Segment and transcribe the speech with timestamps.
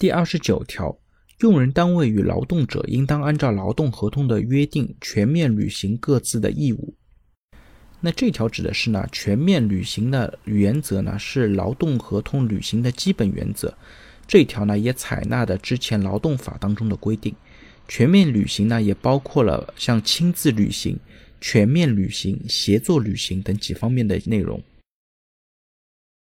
[0.00, 0.98] 第二十九条
[1.40, 6.94] 用人单位与劳动者应当按照劳动合同的约定全面履行各自的义务。
[8.00, 13.76] 那这条指的是呢全面履行的原则呢是劳动合同履行的基本原则。
[14.26, 17.34] 这条呢也采纳的之前劳动法当中的规定。
[17.86, 20.98] 全面履行呢也包括了像亲自履行
[21.42, 24.62] 全面履行协作履行等几方面的内容